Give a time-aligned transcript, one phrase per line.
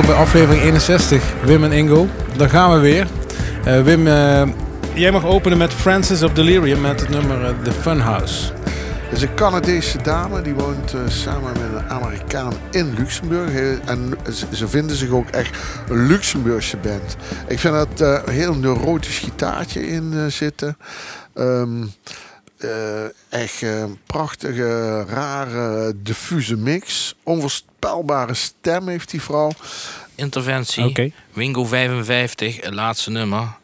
[0.00, 1.34] Welkom bij aflevering 61.
[1.44, 2.08] Wim en Ingo.
[2.36, 3.06] Daar gaan we weer.
[3.66, 4.42] Uh, Wim, uh,
[4.94, 8.52] jij mag openen met Francis of Delirium met het nummer uh, The Funhouse.
[9.04, 13.80] Dat is een Canadese dame die woont samen met een Amerikaan in Luxemburg.
[13.84, 14.14] En
[14.52, 15.56] ze vinden zich ook echt
[15.88, 17.16] een Luxemburgse band.
[17.48, 20.76] Ik vind dat een heel neurotisch gitaartje in zitten.
[21.34, 21.90] Um,
[22.64, 27.14] uh, echt uh, prachtige, rare, diffuse mix.
[27.22, 29.50] Onvoorspelbare stem heeft die vrouw.
[30.14, 30.84] Interventie.
[30.84, 31.12] Okay.
[31.32, 33.58] Wingo 55, het laatste nummer.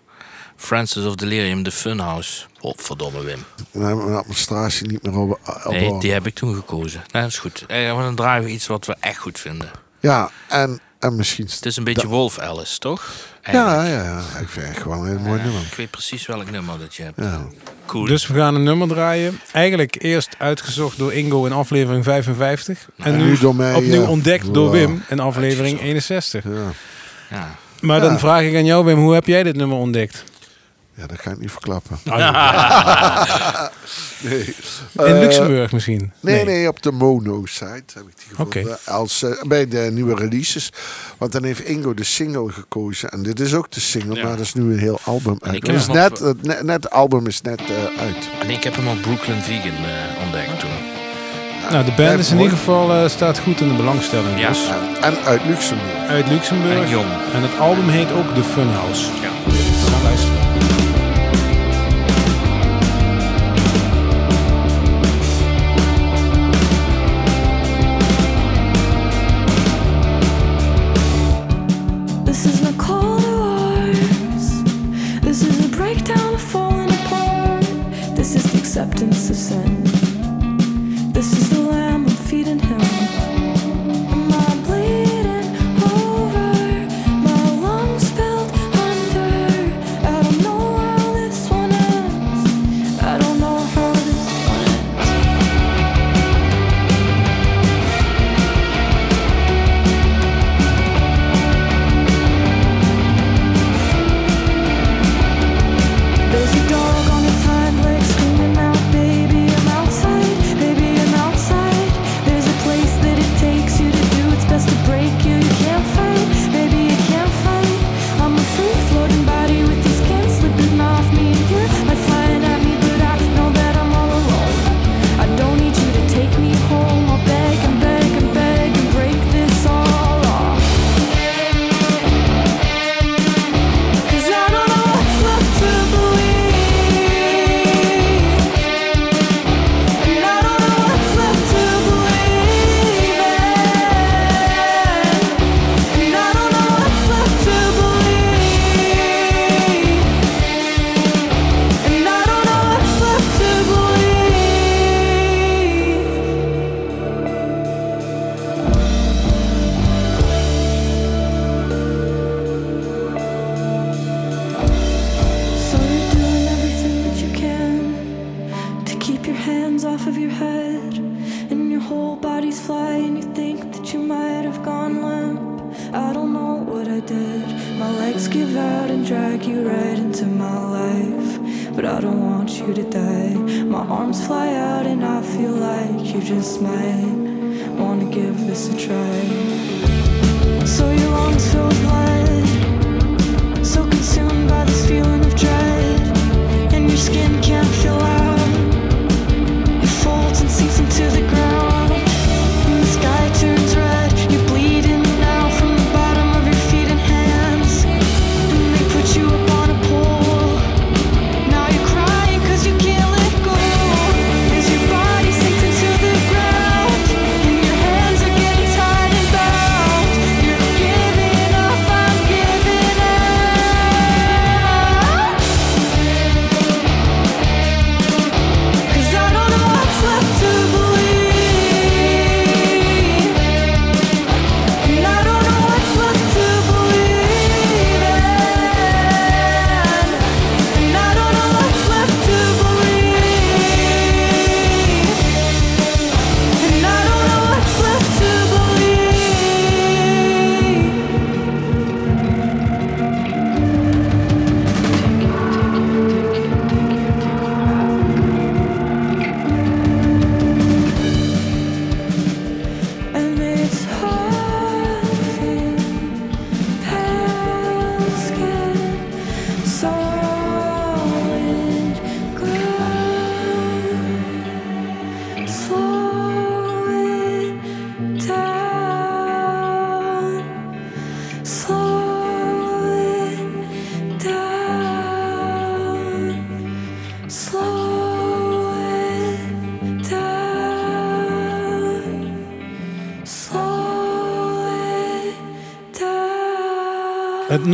[0.56, 2.44] Francis of Delirium, The Funhouse.
[2.60, 3.44] Oh, verdomme Wim.
[3.72, 5.38] Dan hebben we mijn administratie niet meer over.
[5.64, 7.04] Nee, die heb ik toen gekozen.
[7.12, 7.64] Nee, dat is goed.
[7.66, 9.70] Eh, dan draaien we iets wat we echt goed vinden.
[10.00, 11.46] Ja, en, en misschien...
[11.46, 13.12] Het is een beetje Wolf Alice, toch?
[13.42, 15.62] Ja, ja, ja, ik vind het gewoon een heel mooi nummer.
[15.62, 17.20] Ik weet precies welk nummer dat je hebt.
[17.20, 17.46] Ja.
[17.86, 18.04] Cool.
[18.04, 19.40] Dus we gaan een nummer draaien.
[19.52, 22.88] Eigenlijk eerst uitgezocht door Ingo in aflevering 55.
[22.96, 26.44] En, nu, door mij, opnieuw ontdekt door Wim in aflevering 61.
[26.44, 26.50] Ja.
[27.30, 27.56] ja.
[27.80, 30.24] Maar dan vraag ik aan jou, Wim, hoe heb jij dit nummer ontdekt?
[30.96, 31.98] Ja, dat ga ik niet verklappen.
[34.28, 34.54] nee.
[34.92, 36.12] In uh, Luxemburg misschien?
[36.20, 38.78] Nee, nee, op de Mono-site heb ik die gevonden.
[38.84, 40.72] Als, uh, bij de nieuwe releases.
[41.18, 43.08] Want dan heeft Ingo de single gekozen.
[43.08, 45.64] En dit is ook de single, maar dat is nu een heel album uit.
[45.64, 48.28] Dus net, het, net, net het album is net uh, uit.
[48.40, 49.74] En ik heb hem op Brooklyn Vegan
[50.24, 50.70] ontdekt toen.
[51.70, 54.40] Nou, de band is in ieder geval staat goed in de belangstelling.
[54.40, 54.48] Ja.
[54.48, 54.68] Dus.
[54.68, 56.08] En, en, uit Luxemburg.
[56.08, 56.84] Uit Luxemburg.
[56.84, 57.08] En jong.
[57.32, 59.04] En het album heet ook The Funhouse.
[59.22, 59.30] Ja.
[59.90, 60.35] Gaan luisteren.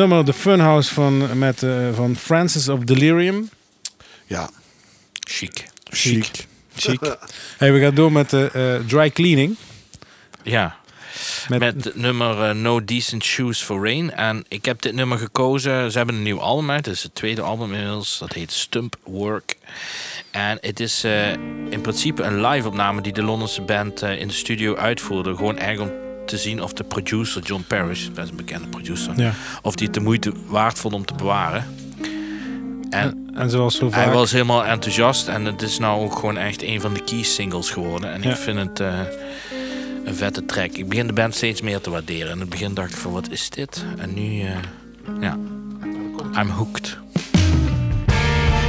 [0.09, 3.51] Nummer The Funhouse van, met, uh, van Francis of Delirium.
[4.27, 4.51] Ja.
[5.13, 5.65] Chic.
[5.85, 6.47] Chic.
[6.75, 7.01] Chic.
[7.59, 9.57] hey, we gaan door met de uh, Dry Cleaning.
[10.43, 10.77] Ja.
[11.49, 14.13] Met, nummer uh, No Decent Shoes for Rain.
[14.13, 15.91] En ik heb dit nummer gekozen.
[15.91, 16.87] Ze hebben een nieuw album uit.
[16.87, 18.19] Het is het tweede album inmiddels.
[18.19, 19.57] Dat heet Stump Work.
[20.31, 21.31] En het is uh,
[21.71, 25.37] in principe een live opname die de Londense band uh, in de studio uitvoerde.
[25.37, 25.91] Gewoon erg om
[26.33, 29.33] te zien of de producer, John Parrish, best een bekende producer, ja.
[29.63, 31.65] of die het de moeite waard vond om te bewaren.
[32.91, 34.05] En, en zoals zo vaak...
[34.05, 37.23] hij was helemaal enthousiast en het is nou ook gewoon echt een van de key
[37.23, 38.13] singles geworden.
[38.13, 38.99] En ik vind het uh,
[40.05, 40.71] een vette track.
[40.71, 42.33] Ik begin de band steeds meer te waarderen.
[42.33, 43.85] In het begin dacht ik van wat is dit?
[43.99, 44.51] En nu, uh,
[45.21, 45.37] ja,
[46.41, 46.99] I'm hooked.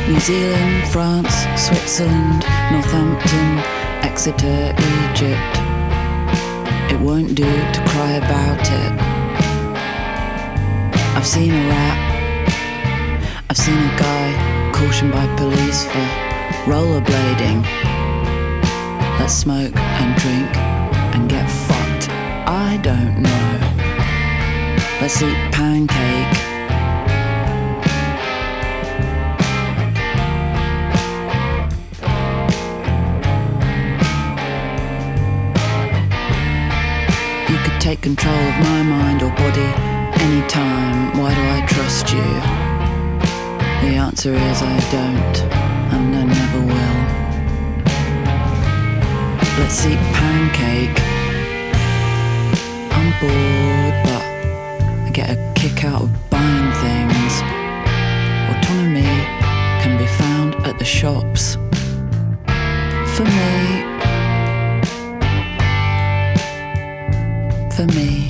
[0.07, 3.59] New Zealand, France, Switzerland, Northampton,
[4.01, 4.73] Exeter,
[5.11, 5.62] Egypt.
[6.93, 8.91] It won't do to cry about it.
[11.17, 11.97] I've seen a rat.
[13.49, 16.05] I've seen a guy cautioned by police for
[16.69, 17.63] rollerblading.
[19.19, 20.55] Let's smoke and drink
[21.15, 22.09] and get fucked.
[22.47, 23.53] I don't know.
[25.01, 26.42] Let's eat pancake
[37.83, 39.69] take control of my mind or body
[40.23, 41.19] anytime.
[41.19, 42.29] Why do I trust you?
[43.83, 45.37] The answer is I don't,
[45.91, 46.99] and I never will.
[49.59, 50.97] Let's eat pancake.
[52.97, 54.23] I'm bored, but
[55.05, 57.33] I get a kick out of buying things.
[58.51, 59.13] Autonomy
[59.83, 61.55] can be found at the shops.
[63.13, 63.92] For me,
[67.87, 68.29] for me.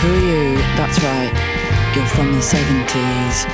[0.00, 0.56] Who are you?
[0.76, 1.32] That's right,
[1.94, 3.46] you're from the 70s.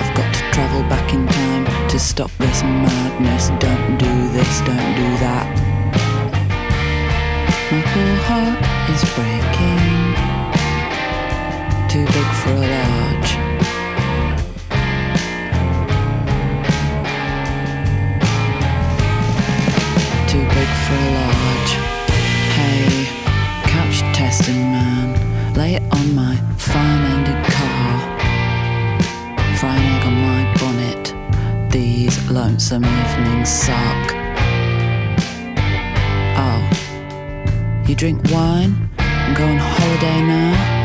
[0.00, 1.57] I've got to travel back in time
[1.98, 3.48] to stop this madness.
[3.58, 5.46] Don't do this, don't do that.
[7.72, 8.60] My poor heart
[8.92, 9.98] is breaking.
[11.92, 13.30] Too big for a large.
[20.30, 21.72] Too big for a large.
[22.58, 22.86] Hey,
[23.72, 26.98] couch testing man, lay it on my fine
[32.30, 34.12] lonesome evenings suck.
[36.36, 40.77] Oh, you drink wine and go on holiday now?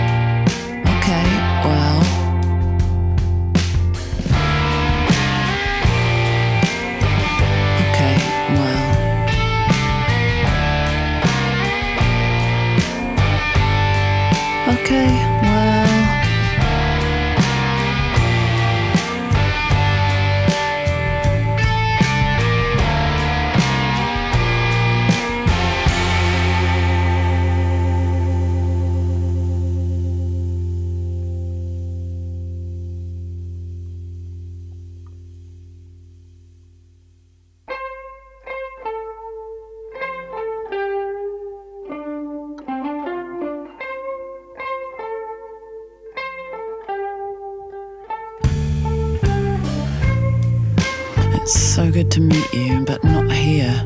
[51.92, 53.82] Good to meet you, but not here.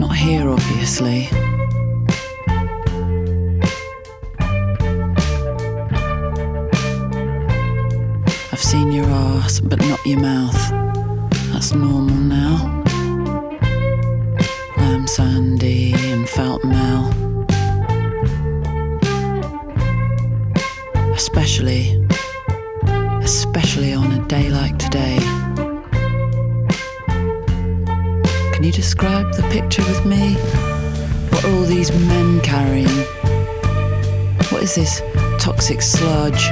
[0.00, 1.28] Not here, obviously.
[8.52, 10.70] I've seen your ass, but not your mouth.
[11.52, 12.82] That's normal now.
[14.76, 15.49] Lamb Sandy
[34.70, 35.02] is this
[35.42, 36.48] toxic sludge?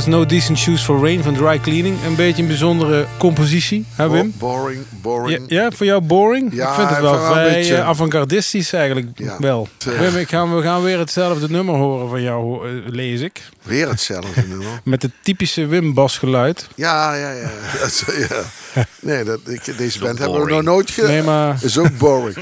[0.00, 1.96] Was No Decent Shoes for Rain van Dry Cleaning.
[2.04, 4.34] Een beetje een bijzondere compositie, hè Wim?
[4.38, 5.44] boring, boring.
[5.46, 6.54] Ja, voor jou boring?
[6.54, 7.74] Ja, ik vind het wel vrij beetje...
[7.74, 9.36] Eh, avant-gardistisch eigenlijk ja.
[9.38, 9.68] wel.
[9.84, 13.42] Wim, ik ga, we gaan weer hetzelfde nummer horen van jou, eh, lees ik.
[13.62, 14.80] Weer hetzelfde nummer?
[14.84, 16.68] Met het typische Wim-basgeluid.
[16.74, 17.50] Ja, ja, ja.
[18.28, 18.42] ja.
[19.00, 21.10] Nee, dat, ik, deze band hebben we nog nooit gedaan.
[21.10, 21.58] Nee, maar...
[21.62, 22.36] is ook boring.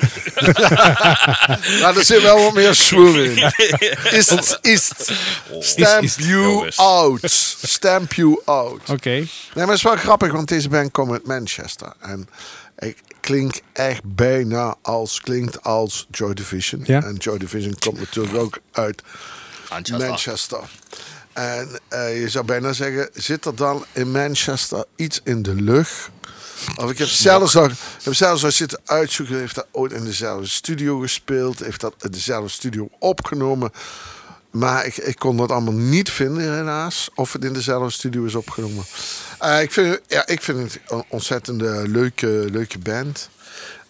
[1.81, 3.53] maar er zit wel wat meer swing in.
[4.11, 4.91] Is het, is
[5.61, 7.48] Stamp you out.
[7.63, 8.89] Stamp you out.
[8.89, 9.11] Oké.
[9.11, 11.93] Nee, maar het is wel grappig, want deze band komt uit Manchester.
[12.01, 12.29] En
[12.79, 16.83] ik klink echt bijna als, klinkt als Joy Division.
[16.85, 17.03] Ja?
[17.03, 19.03] En Joy Division komt natuurlijk ook uit
[19.71, 20.09] Manchester.
[20.09, 20.61] Manchester.
[21.33, 26.11] En uh, je zou bijna zeggen, zit er dan in Manchester iets in de lucht
[26.77, 29.39] of ik heb zelfs nog, ik heb zelfs nog zitten uitzoeken.
[29.39, 31.59] Heeft dat ooit in dezelfde studio gespeeld?
[31.59, 33.71] Heeft dat in dezelfde studio opgenomen?
[34.59, 37.09] Maar ik, ik kon dat allemaal niet vinden, helaas.
[37.15, 38.85] Of het in dezelfde studio is opgenomen.
[39.43, 43.29] Uh, ik, vind, ja, ik vind het een ontzettende leuke, leuke band.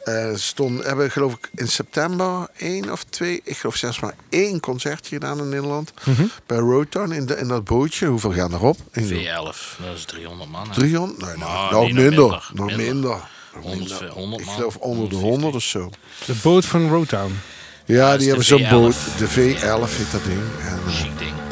[0.05, 4.61] Uh, stond, hebben geloof ik in september één of twee, ik geloof zelfs maar één
[4.61, 5.93] concertje gedaan in Nederland.
[6.05, 6.25] Mhm.
[6.47, 8.07] Bij Rotown in, de, in dat bootje.
[8.07, 8.77] Hoeveel gaan erop?
[8.79, 10.71] V11, dat is 300 man.
[10.73, 11.21] 300?
[11.21, 12.51] Nee, nou, nou minder.
[12.53, 13.29] Nog minder.
[13.53, 14.41] 100, 100 man.
[14.41, 15.91] Ik geloof onder de 100 of zo.
[16.27, 17.39] De boot van Rotown.
[17.89, 18.95] Ja, die hebben zo'n boot.
[19.19, 20.41] De V11 heet dat ding.
[20.69, 20.81] En,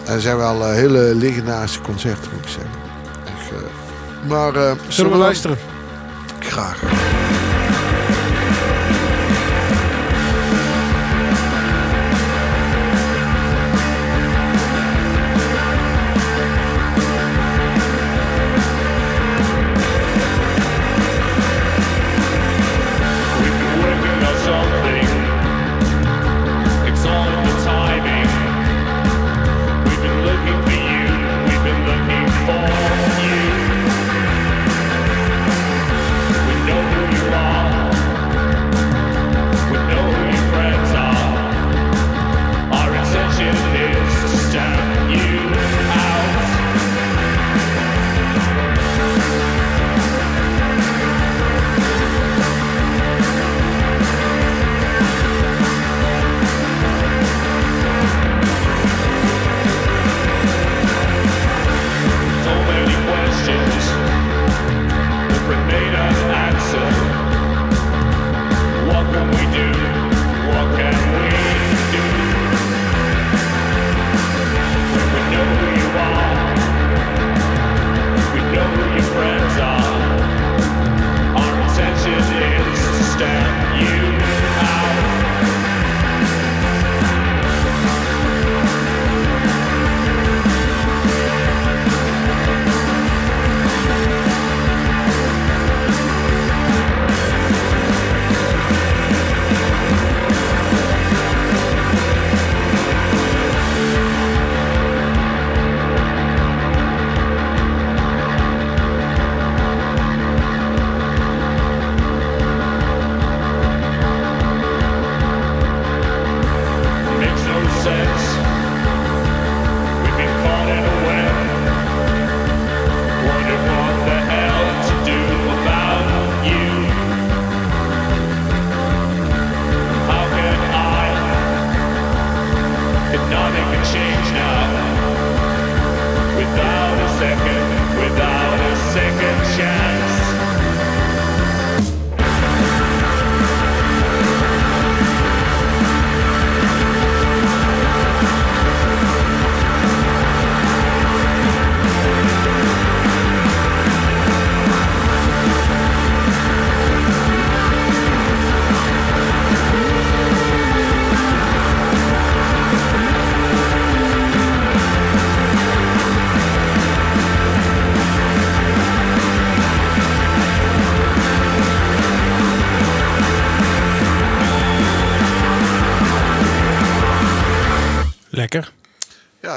[0.06, 2.70] uh, er zijn wel uh, hele legendarische concerten, moet ik zeggen.
[3.24, 5.58] Echt, uh, maar, zullen, zullen we luisteren?
[6.38, 6.82] Graag.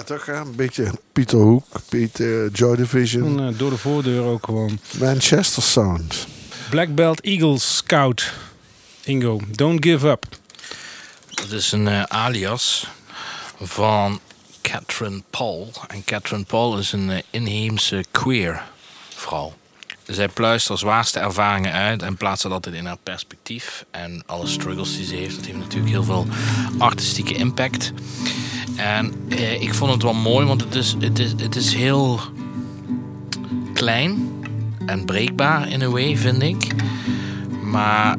[0.09, 3.39] Toch een beetje Pieter Hoek, Pieter Joy Division.
[3.39, 4.79] En, door de voordeur ook gewoon.
[4.99, 6.27] Manchester Sound.
[6.69, 8.33] Black Belt Eagles Scout.
[9.03, 10.25] Ingo, Don't Give Up.
[11.29, 12.87] Dat is een alias
[13.61, 14.19] van
[14.61, 15.71] Catherine Paul.
[15.87, 18.63] En Catherine Paul is een inheemse queer
[19.15, 19.53] vrouw.
[20.09, 23.85] Zij pluist zwaarste ervaringen uit en plaatst dat altijd in haar perspectief.
[23.91, 26.27] En alle struggles die ze heeft, dat heeft natuurlijk heel veel
[26.77, 27.93] artistieke impact.
[28.75, 32.19] En eh, ik vond het wel mooi, want het is, het is, het is heel
[33.73, 34.31] klein
[34.85, 36.67] en breekbaar in een way, vind ik.
[37.63, 38.17] Maar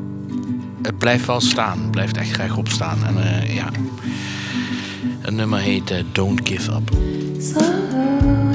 [0.82, 1.80] het blijft wel staan.
[1.80, 3.04] Het blijft echt rechtop staan.
[3.04, 3.68] En uh, ja,
[5.18, 6.90] het nummer heet uh, Don't Give Up.
[6.90, 8.49] Dat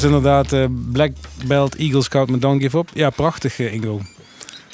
[0.00, 1.12] was inderdaad uh, Black
[1.46, 2.90] Belt Eagle Scout met Don't Give Up.
[2.92, 4.00] Ja, prachtig uh, Ingo.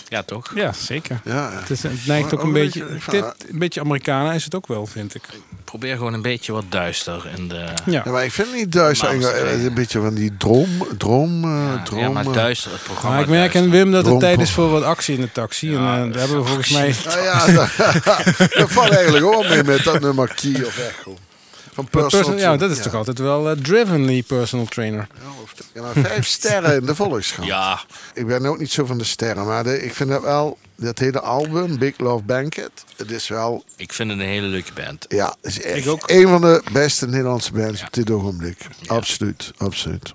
[0.09, 0.53] Ja, toch?
[0.55, 1.21] Ja, zeker.
[1.25, 2.87] Ja, Het, is, het neigt ook een beetje...
[3.49, 5.23] een beetje Americana is het ook wel, vind ik.
[5.65, 7.55] Probeer gewoon een beetje wat duister in de...
[7.55, 9.11] Ja, ja maar ik vind het niet duister.
[9.65, 10.69] een beetje van die droom...
[10.99, 13.15] droom, uh, droom ja, maar duister het programma.
[13.15, 15.75] Maar ik merk in Wim dat het tijd is voor wat actie in de taxi.
[15.75, 16.95] en uh, daar hebben we volgens mij...
[17.05, 17.47] Nou ja,
[18.61, 21.19] dat valt eigenlijk ook mee met dat nummer Key of Echo.
[21.75, 25.07] Van personal, ja, dat is toch altijd wel uh, driven, die personal trainer.
[25.73, 27.49] Ja, maar vijf sterren in de volkskrant.
[27.49, 27.81] Ja.
[28.15, 30.99] Ik ben ook niet zo van de sterren, maar de, ik vind dat wel, dat
[30.99, 33.65] hele album, Big Love Banquet, het is wel...
[33.77, 35.05] Ik vind het een hele leuke band.
[35.09, 36.11] Ja, het is echt ik ook.
[36.11, 38.67] een van de beste Nederlandse bands op dit ogenblik.
[38.87, 40.15] Absoluut, absoluut.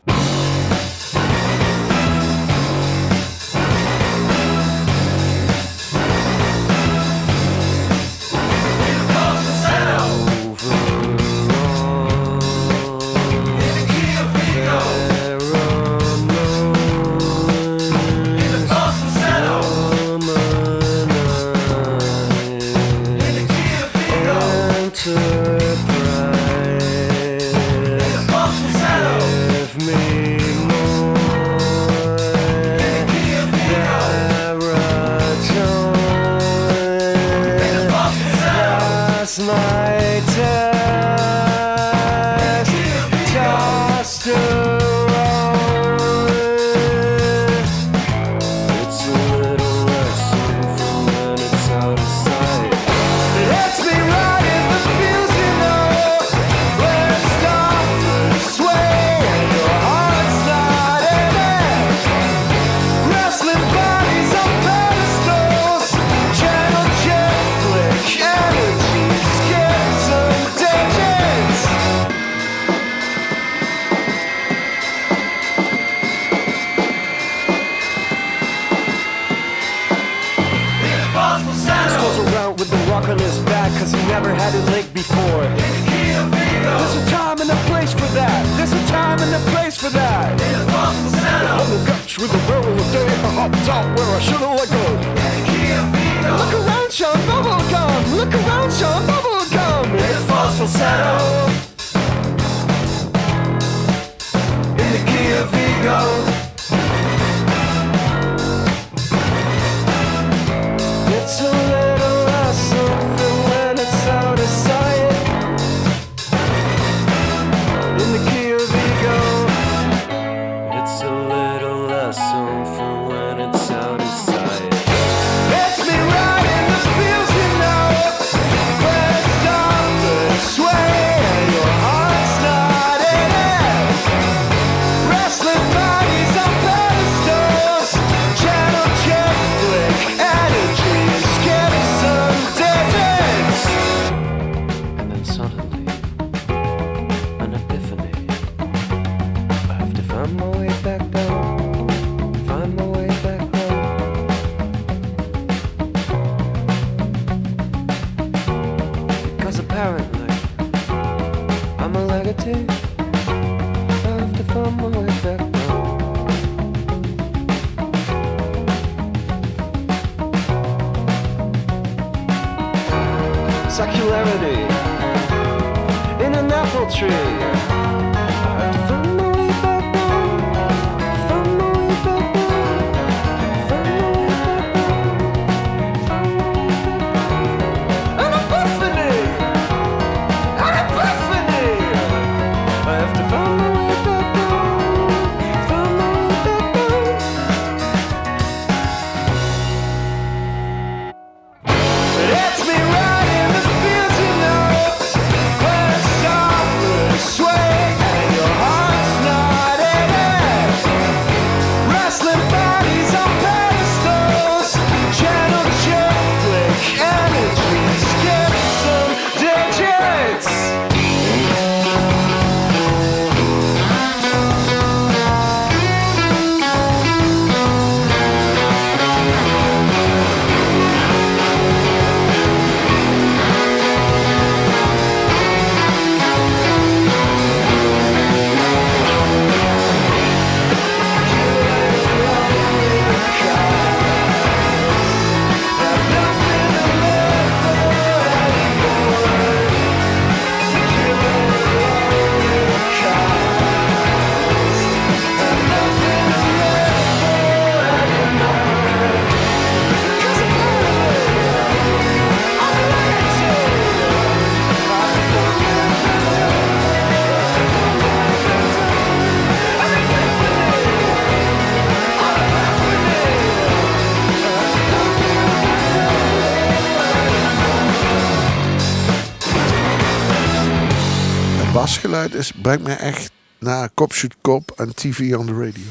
[282.70, 285.84] Brengt mij echt naar Cop Shoot Cop en TV on the radio.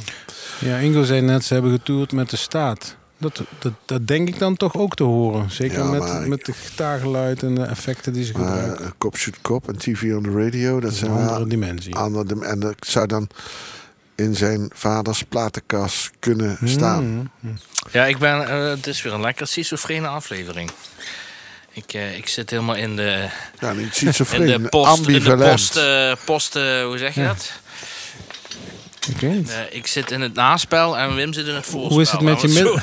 [0.60, 2.96] Ja, Ingo zei net, ze hebben getoerd met de staat.
[3.16, 5.50] Dat, dat, dat denk ik dan toch ook te horen.
[5.50, 8.84] Zeker met, met de gitaargeluid en de effecten die ze gebruiken.
[8.84, 10.80] Uh, Cop Shoot Cop en TV on the radio.
[10.80, 11.94] Dat, zijn een andere dimensie.
[11.96, 13.28] Andere, en dat zou dan
[14.14, 16.68] in zijn vaders platenkast kunnen hmm.
[16.68, 17.30] staan.
[17.90, 20.70] Ja, ik ben, uh, het is weer een lekker schizofrene aflevering.
[21.78, 23.28] Ik, uh, ik zit helemaal in de...
[23.58, 27.52] Ja, in de post, in de post, uh, post hoe zeg je dat?
[29.08, 31.92] Ik weet uh, ik zit in het naspel en Wim zit in het voorspel.
[31.92, 32.78] Hoe is het met je middel?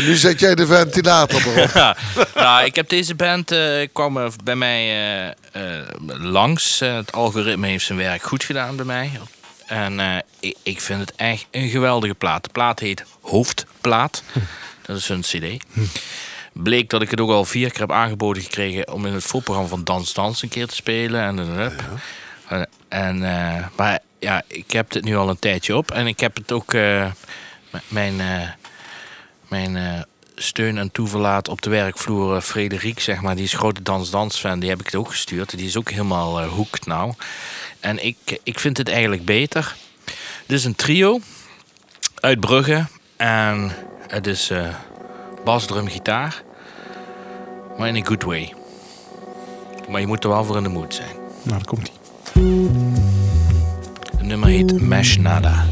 [0.08, 1.70] nu zet jij de ventilator erop.
[1.74, 1.96] ja,
[2.34, 5.80] nou, ik heb deze band, uh, kwam bij mij uh,
[6.18, 6.78] langs.
[6.78, 9.10] het algoritme heeft zijn werk goed gedaan bij mij.
[9.66, 12.44] En ik, ik, vind het echt een geweldige plaat.
[12.44, 14.22] De plaat heet Hoofdplaat.
[14.88, 15.64] Dat is hun cd.
[16.52, 19.68] Bleek dat ik het ook al vier keer heb aangeboden gekregen om in het voorprogramma
[19.68, 21.20] van Dans Dans een keer te spelen.
[21.20, 21.78] En, en,
[22.48, 25.90] en, uh, en, uh, maar ja, ik heb het nu al een tijdje op.
[25.90, 26.72] En ik heb het ook...
[26.72, 27.06] Uh,
[27.88, 28.16] mijn
[29.48, 34.68] mijn steun en toeverlaat op de werkvloer, Frederik, zeg maar, die is grote dans-dans-fan, die
[34.68, 35.56] heb ik het ook gestuurd.
[35.56, 37.12] Die is ook helemaal hoekt nou.
[37.80, 39.76] En ik, ik vind het eigenlijk beter.
[40.46, 41.20] Dit is een trio
[42.14, 42.86] uit Brugge.
[43.16, 43.72] En
[44.08, 44.52] het is
[45.44, 46.42] bas, drum, gitaar.
[47.78, 48.54] Maar in een good way.
[49.88, 51.16] Maar je moet er wel voor in de mood zijn.
[51.42, 52.68] Nou, dat komt ie.
[54.10, 55.64] Het nummer heet Mesh Nada.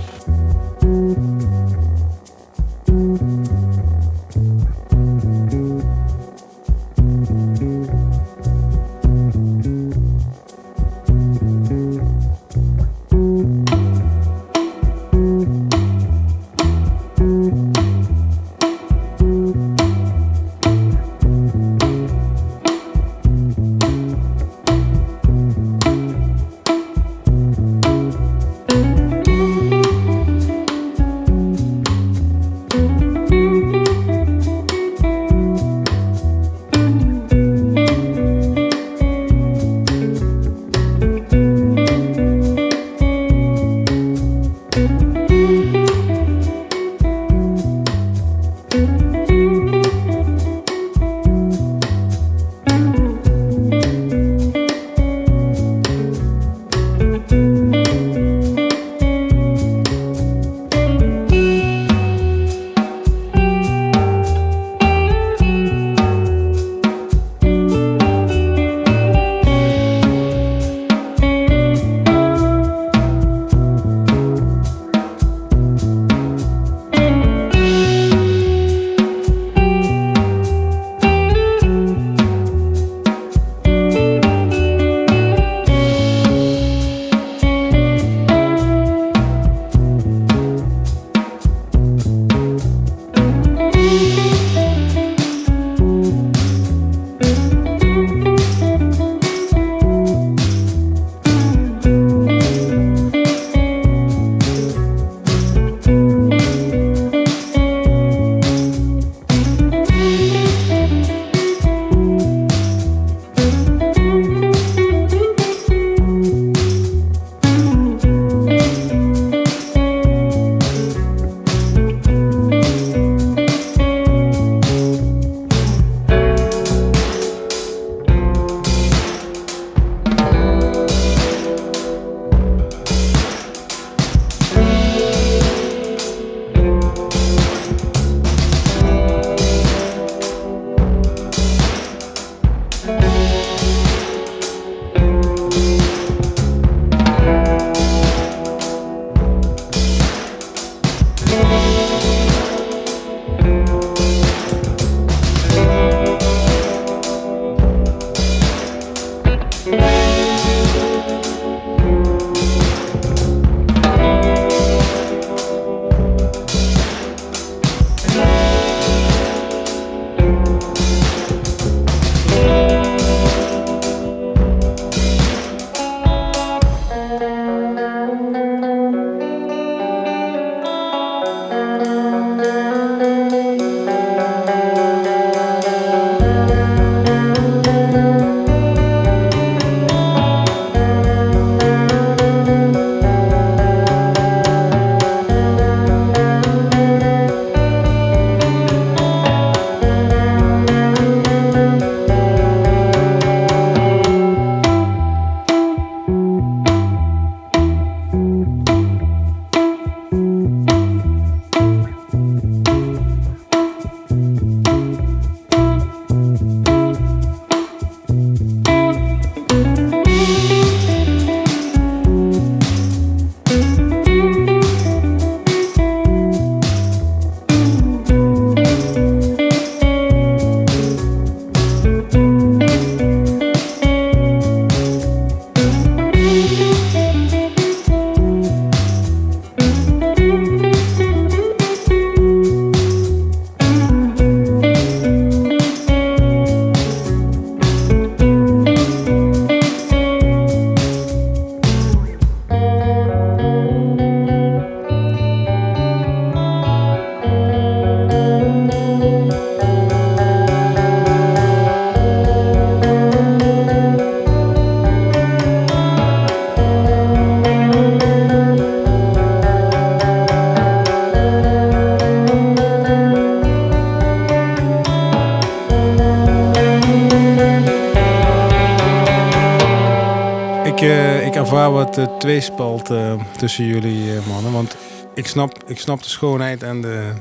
[282.19, 284.53] Tweespalt uh, tussen jullie mannen.
[284.53, 284.77] Want
[285.15, 287.13] ik snap, ik snap de schoonheid en de,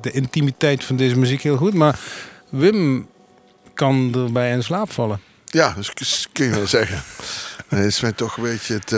[0.00, 1.74] de intimiteit van deze muziek heel goed.
[1.74, 1.98] Maar
[2.48, 3.08] Wim
[3.74, 5.20] kan erbij in slaap vallen.
[5.44, 7.02] Ja, dat kun je wel zeggen.
[7.68, 8.92] Het is mij toch een beetje het...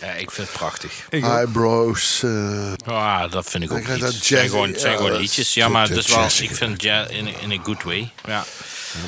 [0.00, 1.06] Ja, ik vind het prachtig.
[1.10, 2.22] Eyebrows.
[2.24, 4.00] Uh, ah, dat vind ik ook niet.
[4.00, 5.54] Het zijn gewoon, zijn gewoon liedjes.
[5.54, 8.10] Ja, maar dus wel, ik vind jazz in, in a good way.
[8.26, 8.44] Ja.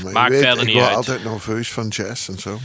[0.02, 0.84] ja Maakt verder ik niet uit.
[0.84, 2.60] Ik ben altijd nerveus van jazz en zo.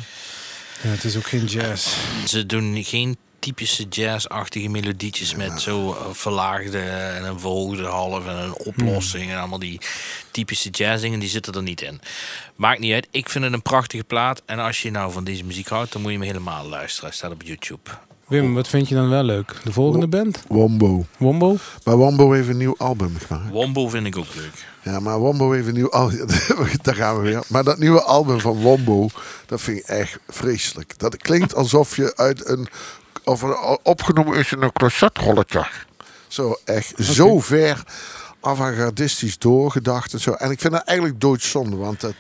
[0.83, 1.97] Ja, het is ook geen jazz.
[2.25, 8.35] Ze doen geen typische jazzachtige melodietjes met zo eh, verlaagde en een verhoogde half en
[8.35, 9.81] een oplossing en allemaal die
[10.31, 11.99] typische jazzdingen die zitten er niet in.
[12.55, 13.07] Maakt niet uit.
[13.11, 16.01] Ik vind het een prachtige plaat en als je nou van deze muziek houdt, dan
[16.01, 17.09] moet je hem helemaal luisteren.
[17.09, 17.89] Hij staat op YouTube.
[18.27, 19.55] Wim, wat vind je dan wel leuk?
[19.63, 20.43] De volgende band?
[20.47, 21.05] Wombo.
[21.17, 21.57] Wombo?
[21.83, 23.49] Maar Wombo heeft een nieuw album gemaakt.
[23.49, 24.72] Wombo vind ik ook leuk.
[24.83, 26.27] Ja, maar Wombo heeft een nieuw album.
[26.81, 27.43] Daar gaan we weer.
[27.47, 29.07] Maar dat nieuwe album van Wombo,
[29.45, 30.99] dat vind ik echt vreselijk.
[30.99, 32.67] Dat klinkt alsof je uit een...
[33.23, 33.43] Of
[33.83, 35.67] opgenomen is in een closetrolletje.
[36.27, 37.83] Zo echt zo ver
[38.41, 40.31] avant-gardistisch doorgedacht en zo.
[40.31, 42.15] En ik vind dat eigenlijk doodzonde, want het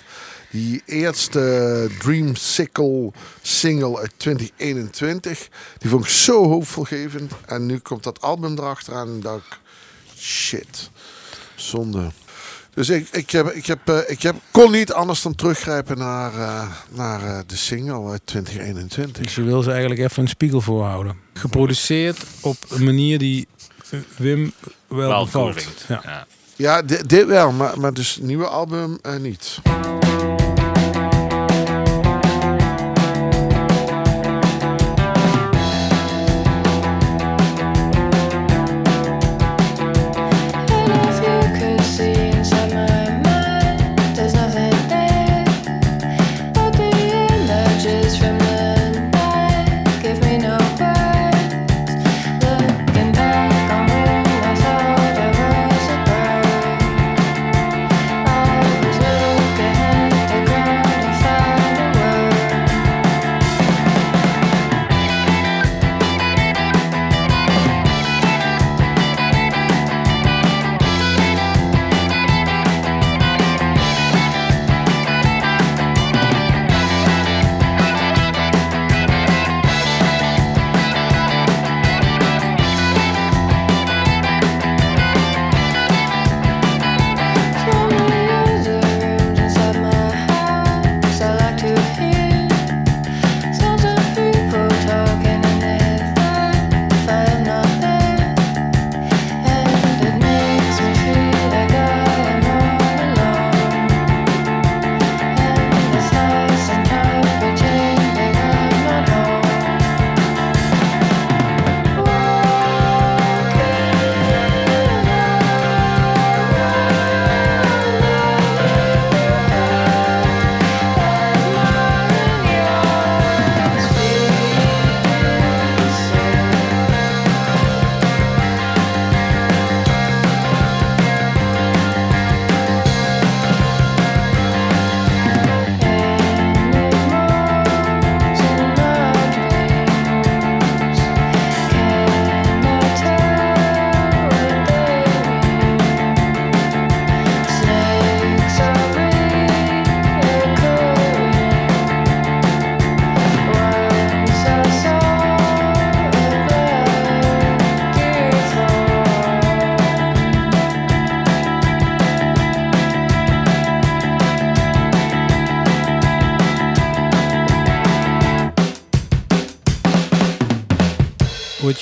[0.53, 3.11] die eerste Dreamsicle
[3.41, 7.31] single uit 2021, die vond ik zo hoopvolgevend.
[7.45, 9.59] En nu komt dat album erachteraan en dacht ik,
[10.17, 10.89] shit,
[11.55, 12.11] zonde.
[12.73, 16.33] Dus ik, ik, heb, ik, heb, eh, ik heb, kon niet anders dan teruggrijpen naar,
[16.33, 19.23] uh, naar uh, de single uit 2021.
[19.23, 21.15] Dus je wil ze eigenlijk even een spiegel voorhouden.
[21.33, 23.47] Geproduceerd op een manier die
[24.17, 24.53] Wim
[24.87, 25.85] wel, wel bevalt.
[25.87, 26.25] Ja, ja.
[26.55, 29.59] ja dit, dit, wel, maar, maar dus het nieuwe album niet.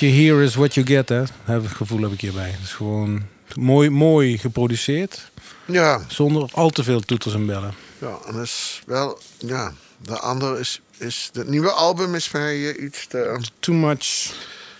[0.02, 1.22] You hear is what you get, hè.
[1.44, 2.50] Het gevoel heb ik hierbij.
[2.50, 3.22] Het is gewoon
[3.54, 5.30] mooi, mooi geproduceerd.
[5.64, 6.00] Ja.
[6.08, 7.74] Zonder al te veel toeters en bellen.
[7.98, 9.18] Ja, en dat is wel...
[9.38, 10.80] Ja, de andere is...
[10.98, 13.40] is het nieuwe album is mij iets te...
[13.58, 14.34] Too much...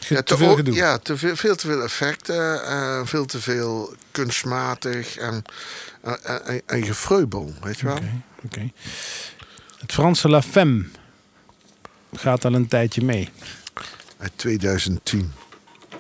[0.09, 0.75] Ja, te, veel gedoe.
[0.75, 2.63] Ja, te veel, veel te veel effecten.
[2.69, 5.43] Uh, veel te veel kunstmatig en,
[6.05, 6.13] uh,
[6.47, 7.97] en, en gefreubel, weet je wel.
[7.97, 8.13] Oké.
[8.45, 8.73] Okay,
[9.79, 10.85] Het Franse La Femme
[12.17, 13.29] gaat al een tijdje mee
[14.23, 15.33] uit 2010.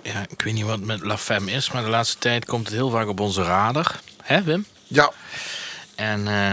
[0.03, 2.75] Ja, ik weet niet wat met La Femme is, maar de laatste tijd komt het
[2.75, 4.01] heel vaak op onze radar.
[4.23, 4.67] Hè, Wim?
[4.87, 5.13] Ja.
[5.95, 6.53] En uh,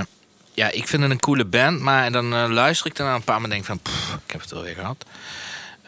[0.54, 3.44] ja, ik vind het een coole band, maar dan uh, luister ik daarna een paar
[3.44, 5.06] en denk van, pff, ik heb het alweer gehad.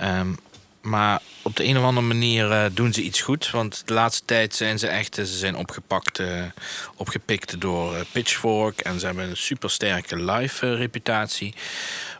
[0.01, 0.37] Um,
[0.81, 3.49] maar op de een of andere manier uh, doen ze iets goed.
[3.49, 6.43] Want de laatste tijd zijn ze echt ze zijn opgepakt, uh,
[6.95, 8.79] opgepikt door uh, Pitchfork.
[8.79, 11.53] En ze hebben een supersterke live reputatie.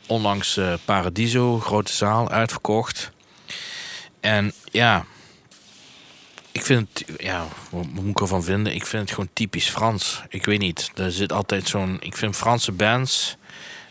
[0.08, 3.12] Onlangs Paradiso, grote zaal, uitverkocht.
[4.22, 5.06] En ja,
[6.52, 8.74] ik vind het, ja, wat moet ik ervan vinden?
[8.74, 10.22] Ik vind het gewoon typisch Frans.
[10.30, 11.98] Ik weet niet, er zit altijd zo'n.
[12.00, 13.36] Ik vind Franse bands,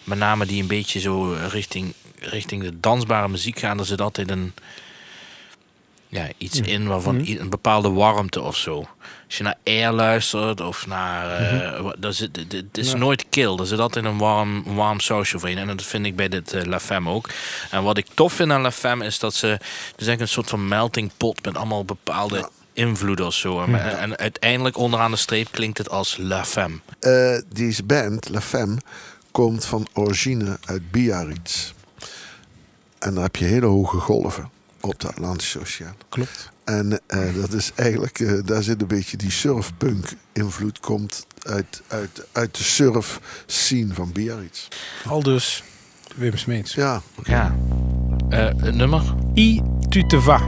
[0.04, 4.30] met name die een beetje zo richting, richting de dansbare muziek gaan, er zit altijd
[4.30, 4.54] een.
[6.12, 7.40] Ja, iets in waarvan mhm.
[7.40, 8.88] een bepaalde warmte of zo.
[9.26, 11.52] Als je naar Air luistert of naar.
[12.00, 13.58] Uh, zit, het is nooit kil.
[13.58, 15.58] Er zit altijd een warm, warm social in.
[15.58, 17.28] En dat vind ik bij dit uh, La Femme ook.
[17.70, 19.46] En wat ik tof vind aan La Femme is dat ze.
[19.46, 23.62] Het is eigenlijk een soort van melting pot met allemaal bepaalde invloeden of zo.
[23.62, 26.78] En, uiteindelijk onderaan de streep klinkt het als La Femme.
[27.00, 28.76] Uh, deze band, La Femme,
[29.30, 31.72] komt van origine uit Biarritz.
[32.98, 35.96] En daar heb je hele hoge golven op de Atlantische Oceaan.
[36.08, 36.50] Klopt.
[36.64, 41.82] En uh, dat is eigenlijk, uh, daar zit een beetje die surfpunk invloed komt uit,
[41.86, 44.68] uit, uit de surf scene van Biarritz.
[45.06, 45.62] Al dus
[46.16, 46.74] Wim Smeets.
[46.74, 47.02] Ja.
[47.22, 47.56] ja.
[48.30, 49.14] Uh, nummer?
[49.34, 50.40] I tu te va.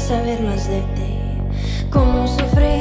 [0.00, 1.20] I tu te va, ja.
[1.92, 2.79] van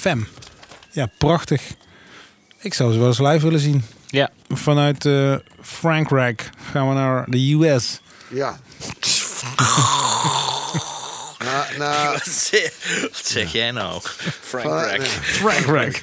[0.00, 0.24] Femme.
[0.90, 1.62] Ja, prachtig.
[2.58, 3.84] Ik zou ze wel eens live willen zien.
[4.06, 4.30] Ja.
[4.48, 8.00] Vanuit uh, Frankrijk gaan we naar de US.
[8.28, 8.58] Ja.
[11.44, 12.12] nou, nou,
[13.02, 14.00] wat zeg jij nou?
[14.40, 15.06] Frankrijk.
[15.22, 16.00] Frankrijk.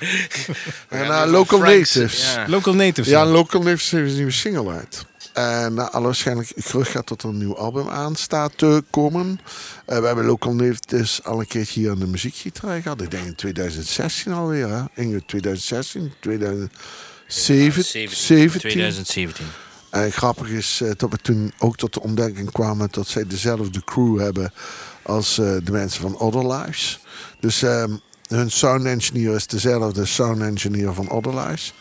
[0.90, 2.34] en naar Local Natives.
[2.34, 2.46] Ja.
[2.48, 3.08] Local Natives.
[3.08, 5.06] Ja, Local Natives heeft een nieuwe single uit.
[5.38, 9.40] En na alle waarschijnlijk terug gaat tot een nieuw album aan staat te komen.
[9.88, 13.02] Uh, we hebben Local Natives al een keertje hier aan de muziekgitaar gehad.
[13.02, 14.70] Ik denk in 2016 alweer.
[14.70, 14.84] Hè?
[14.94, 18.60] In 2016, 2017.
[18.60, 19.46] 2017.
[19.90, 24.20] En grappig is dat we toen ook tot de ontdekking kwamen dat zij dezelfde crew
[24.20, 24.54] hebben
[25.02, 27.00] als de mensen van Other Lives.
[27.40, 27.92] Dus ehm,
[28.28, 31.74] hun sound engineer is dezelfde sound engineer van Other Lives.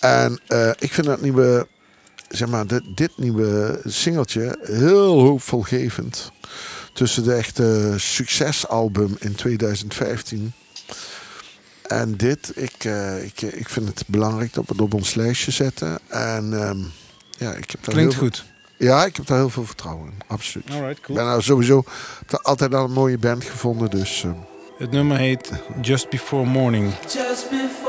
[0.00, 0.40] En
[0.78, 1.66] ik vind dat nieuwe,
[2.28, 6.32] zeg maar, dit, dit nieuwe singeltje heel hoopvolgevend
[6.92, 10.52] tussen de echte succesalbum in 2015
[11.88, 12.52] en dit.
[12.54, 15.98] Ik, uh, ik, ik vind het belangrijk dat we het op ons lijstje zetten.
[16.08, 16.92] En um,
[17.38, 18.44] ja, ik heb daar Klinkt heel goed.
[18.76, 20.18] ja, ik heb daar heel veel vertrouwen in.
[20.26, 20.70] Absoluut.
[20.70, 21.18] Alright, cool.
[21.18, 21.84] Ik ben nou sowieso
[22.42, 23.90] altijd al een mooie band gevonden.
[23.90, 24.32] Dus, uh,
[24.78, 25.50] het nummer heet
[25.80, 26.92] Just Before Morning.
[27.02, 27.87] Just before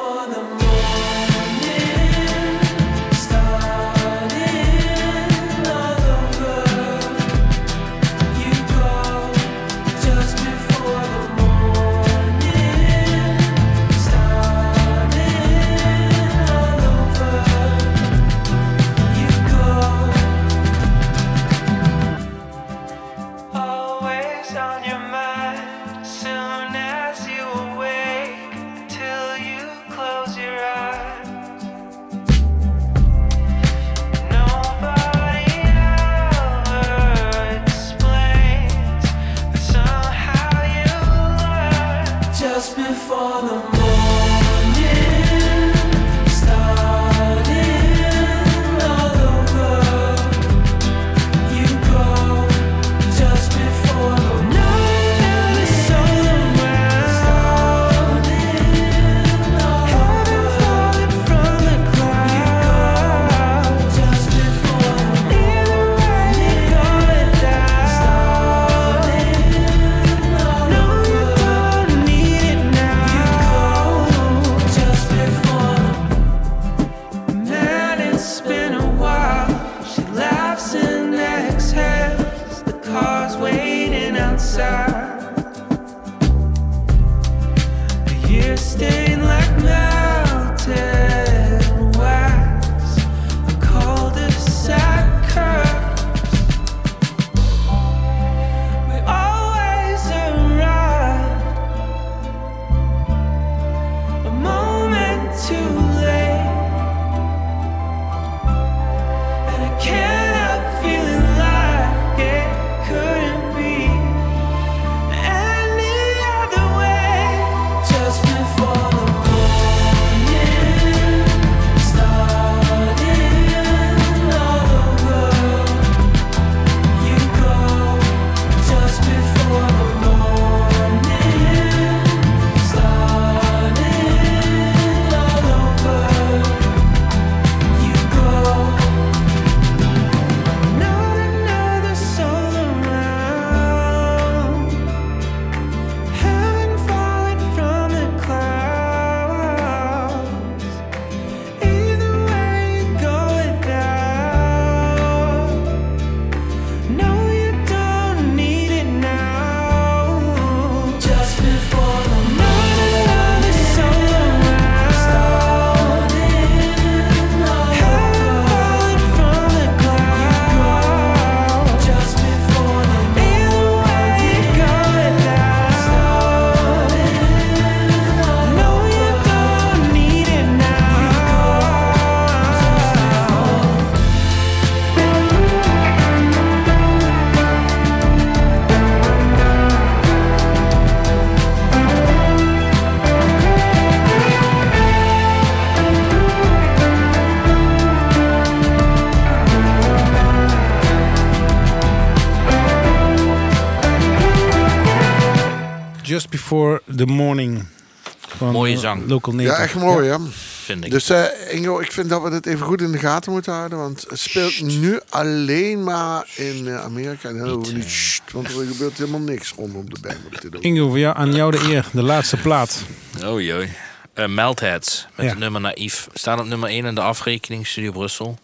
[208.95, 209.09] zang.
[209.09, 210.19] Local Ja, echt mooi, ja.
[210.63, 210.91] Vind ik.
[210.91, 213.77] Dus uh, Ingo, ik vind dat we dit even goed in de gaten moeten houden.
[213.77, 217.29] Want het speelt nu alleen maar in uh, Amerika.
[217.29, 220.63] En dan niet, niet want er gebeurt helemaal niks rondom de band.
[220.63, 221.85] Ingo, voor jou, aan jou de eer.
[221.91, 222.83] De laatste plaat.
[223.25, 223.69] Oh jee.
[224.15, 225.31] Uh, Meltheads met ja.
[225.31, 226.07] het nummer Naïef.
[226.13, 228.37] Staan op nummer 1 in de afrekening Studio Brussel.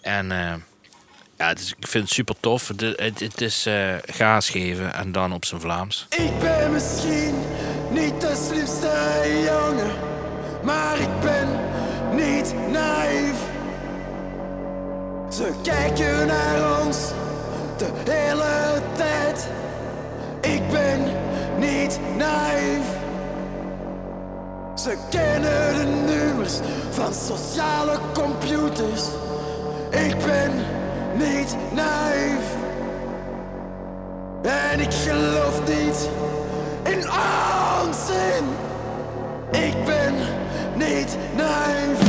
[0.00, 0.26] En
[1.40, 2.68] ja, het is, ik vind het super tof.
[2.68, 6.06] Het, het, het is uh, gaas geven en dan op zijn Vlaams.
[6.08, 7.34] Ik ben misschien
[7.90, 8.90] niet de slimste
[9.44, 9.90] jongen,
[10.62, 11.48] maar ik ben
[12.14, 13.48] niet naïef.
[15.28, 16.98] Ze kijken naar ons
[17.76, 19.48] de hele tijd.
[20.40, 21.00] Ik ben
[21.58, 22.98] niet naïef.
[24.74, 26.58] Ze kennen de nummers
[26.90, 29.04] van sociale computers
[29.90, 30.52] Ik ben
[31.14, 32.58] niet naïef.
[34.42, 36.08] En ik geloof niet
[36.82, 37.08] in
[37.82, 38.44] onzin.
[39.50, 40.14] Ik ben
[40.76, 41.99] niet naïef.